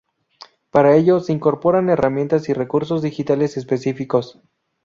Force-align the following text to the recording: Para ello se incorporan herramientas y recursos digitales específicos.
Para 0.71 0.95
ello 0.95 1.19
se 1.19 1.31
incorporan 1.31 1.91
herramientas 1.91 2.49
y 2.49 2.53
recursos 2.53 3.03
digitales 3.03 3.55
específicos. 3.55 4.39